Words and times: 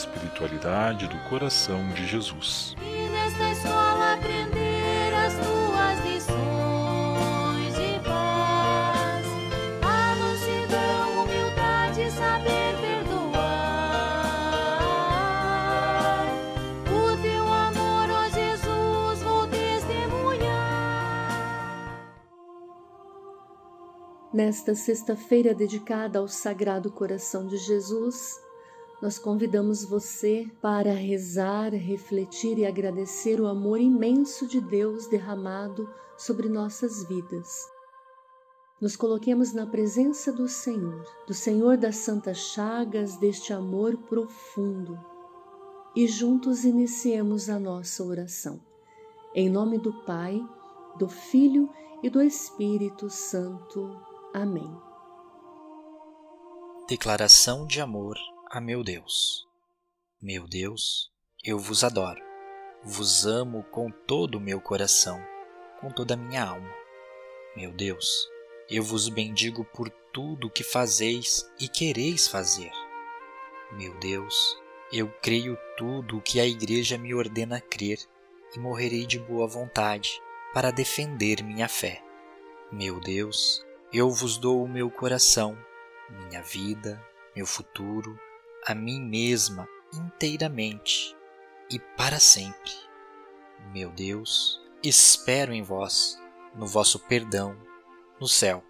espiritualidade 0.00 1.06
do 1.06 1.18
coração 1.28 1.88
de 1.90 2.06
Jesus. 2.06 2.74
E 2.80 3.08
nesta 3.10 3.50
escola 3.50 4.14
aprender 4.14 5.12
as 5.14 5.34
tuas 5.34 5.98
lições 6.06 7.74
de 7.74 8.00
paz, 8.02 9.26
a 9.82 10.16
mansidão, 10.16 11.22
humildade, 11.22 12.10
saber 12.12 12.74
perdoar. 12.80 13.20
O 16.86 17.16
teu 17.20 17.44
amor, 17.52 18.10
ó 18.10 18.28
Jesus, 18.30 19.22
vou 19.22 19.46
testemunhar. 19.48 20.50
Nesta 24.32 24.74
sexta-feira 24.74 25.54
dedicada 25.54 26.18
ao 26.18 26.26
Sagrado 26.26 26.90
Coração 26.90 27.46
de 27.46 27.58
Jesus, 27.58 28.40
nós 29.00 29.18
convidamos 29.18 29.84
você 29.84 30.46
para 30.60 30.92
rezar, 30.92 31.72
refletir 31.72 32.58
e 32.58 32.66
agradecer 32.66 33.40
o 33.40 33.46
amor 33.46 33.80
imenso 33.80 34.46
de 34.46 34.60
Deus 34.60 35.06
derramado 35.06 35.88
sobre 36.18 36.48
nossas 36.48 37.04
vidas. 37.04 37.66
Nos 38.78 38.96
coloquemos 38.96 39.52
na 39.54 39.66
presença 39.66 40.30
do 40.30 40.46
Senhor, 40.48 41.04
do 41.26 41.32
Senhor 41.32 41.78
das 41.78 41.96
Santas 41.96 42.38
Chagas, 42.38 43.16
deste 43.16 43.52
amor 43.52 43.96
profundo, 43.96 44.98
e 45.96 46.06
juntos 46.06 46.64
iniciemos 46.64 47.48
a 47.48 47.58
nossa 47.58 48.04
oração. 48.04 48.60
Em 49.34 49.48
nome 49.48 49.78
do 49.78 49.92
Pai, 50.04 50.40
do 50.98 51.08
Filho 51.08 51.70
e 52.02 52.10
do 52.10 52.20
Espírito 52.20 53.08
Santo. 53.08 53.98
Amém. 54.34 54.70
Declaração 56.86 57.66
de 57.66 57.80
amor 57.80 58.16
a 58.52 58.60
meu 58.60 58.82
Deus. 58.82 59.46
Meu 60.20 60.44
Deus, 60.44 61.08
eu 61.44 61.56
vos 61.56 61.84
adoro, 61.84 62.20
vos 62.82 63.24
amo 63.24 63.62
com 63.70 63.92
todo 63.92 64.38
o 64.38 64.40
meu 64.40 64.60
coração, 64.60 65.24
com 65.80 65.88
toda 65.88 66.14
a 66.14 66.16
minha 66.16 66.44
alma. 66.44 66.68
Meu 67.56 67.70
Deus, 67.70 68.28
eu 68.68 68.82
vos 68.82 69.08
bendigo 69.08 69.64
por 69.64 69.88
tudo 70.12 70.48
o 70.48 70.50
que 70.50 70.64
fazeis 70.64 71.48
e 71.60 71.68
quereis 71.68 72.26
fazer. 72.26 72.72
Meu 73.70 73.96
Deus, 74.00 74.60
eu 74.92 75.08
creio 75.22 75.56
tudo 75.76 76.18
o 76.18 76.20
que 76.20 76.40
a 76.40 76.44
Igreja 76.44 76.98
me 76.98 77.14
ordena 77.14 77.60
crer 77.60 78.00
e 78.52 78.58
morrerei 78.58 79.06
de 79.06 79.20
boa 79.20 79.46
vontade 79.46 80.20
para 80.52 80.72
defender 80.72 81.44
minha 81.44 81.68
fé. 81.68 82.02
Meu 82.72 82.98
Deus, 82.98 83.64
eu 83.92 84.10
vos 84.10 84.36
dou 84.36 84.64
o 84.64 84.68
meu 84.68 84.90
coração, 84.90 85.56
minha 86.10 86.42
vida, 86.42 87.00
meu 87.36 87.46
futuro, 87.46 88.18
a 88.66 88.74
mim 88.74 89.00
mesma 89.00 89.66
inteiramente 89.92 91.16
e 91.70 91.78
para 91.78 92.18
sempre. 92.18 92.72
Meu 93.72 93.90
Deus, 93.90 94.60
espero 94.82 95.52
em 95.52 95.62
vós, 95.62 96.18
no 96.54 96.66
vosso 96.66 96.98
perdão, 96.98 97.56
no 98.20 98.26
céu. 98.28 98.64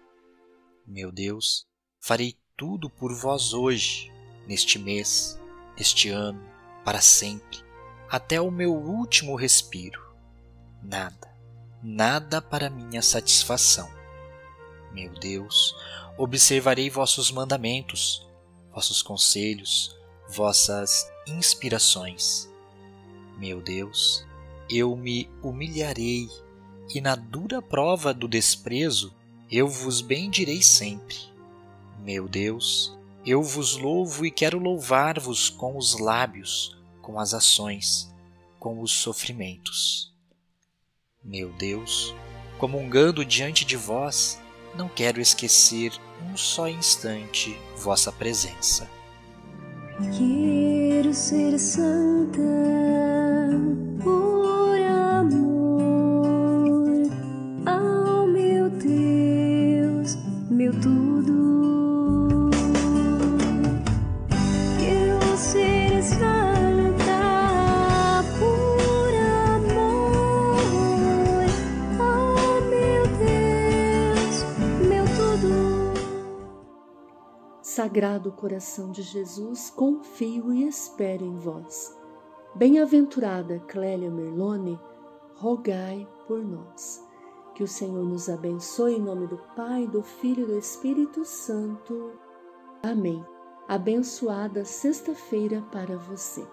Meu 0.85 1.11
Deus, 1.11 1.65
farei 1.99 2.35
tudo 2.55 2.89
por 2.89 3.13
vós 3.13 3.53
hoje, 3.53 4.11
neste 4.47 4.77
mês, 4.77 5.39
neste 5.77 6.09
ano, 6.09 6.43
para 6.83 7.01
sempre, 7.01 7.63
até 8.09 8.39
o 8.39 8.51
meu 8.51 8.73
último 8.73 9.35
respiro. 9.35 10.01
Nada, 10.83 11.35
nada 11.81 12.41
para 12.41 12.69
minha 12.69 13.01
satisfação. 13.01 13.89
Meu 14.91 15.13
Deus, 15.13 15.75
observarei 16.17 16.89
vossos 16.89 17.31
mandamentos, 17.31 18.27
vossos 18.73 19.01
conselhos, 19.01 19.95
vossas 20.29 21.09
inspirações. 21.27 22.49
Meu 23.37 23.61
Deus, 23.61 24.25
eu 24.69 24.95
me 24.95 25.29
humilharei 25.41 26.29
e 26.93 27.01
na 27.01 27.15
dura 27.15 27.61
prova 27.61 28.13
do 28.13 28.27
desprezo 28.27 29.13
eu 29.49 29.67
vos 29.67 29.99
bendirei 29.99 30.61
sempre. 30.61 31.17
Meu 31.99 32.27
Deus, 32.27 32.97
eu 33.25 33.43
vos 33.43 33.75
louvo 33.75 34.25
e 34.25 34.31
quero 34.31 34.57
louvar-vos 34.57 35.49
com 35.49 35.77
os 35.77 35.99
lábios, 35.99 36.77
com 37.01 37.19
as 37.19 37.33
ações, 37.33 38.09
com 38.57 38.81
os 38.81 38.91
sofrimentos. 38.91 40.11
Meu 41.23 41.51
Deus, 41.53 42.15
comungando 42.57 43.25
diante 43.25 43.65
de 43.65 43.75
vós, 43.75 44.40
não 44.75 44.87
quero 44.89 45.19
esquecer 45.19 45.91
um 46.31 46.37
só 46.37 46.67
instante 46.67 47.57
vossa 47.77 48.11
presença. 48.11 48.89
Quero 50.17 51.13
ser 51.13 51.59
santa 51.59 52.41
por 54.03 54.81
amor 54.81 55.91
ao 57.65 58.27
meu 58.27 58.69
Deus, 58.69 60.17
meu 60.49 60.71
tudo. 60.79 61.70
Sagrado 77.73 78.33
coração 78.33 78.91
de 78.91 79.01
Jesus, 79.01 79.69
confio 79.69 80.51
e 80.51 80.67
espero 80.67 81.23
em 81.23 81.37
vós. 81.37 81.97
Bem-aventurada 82.53 83.59
Clélia 83.59 84.11
Merlone, 84.11 84.77
rogai 85.37 86.05
por 86.27 86.43
nós. 86.43 87.01
Que 87.55 87.63
o 87.63 87.67
Senhor 87.67 88.03
nos 88.03 88.27
abençoe 88.27 88.95
em 88.95 89.01
nome 89.01 89.25
do 89.25 89.37
Pai, 89.55 89.87
do 89.87 90.03
Filho 90.03 90.43
e 90.43 90.47
do 90.47 90.57
Espírito 90.57 91.23
Santo. 91.23 92.11
Amém. 92.83 93.25
Abençoada 93.69 94.65
sexta-feira 94.65 95.61
para 95.71 95.97
você. 95.97 96.45